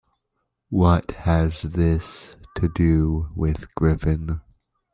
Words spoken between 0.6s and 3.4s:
What has this to do